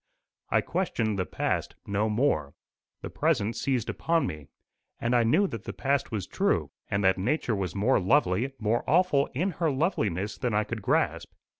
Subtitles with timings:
[0.49, 2.55] I questioned the past no more;
[3.03, 4.47] the present seized upon me,
[4.99, 8.83] and I knew that the past was true, and that nature was more lovely, more
[8.89, 11.31] awful in her loveliness than I could grasp.